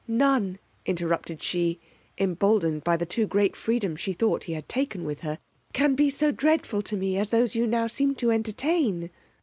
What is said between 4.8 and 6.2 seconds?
with her, can be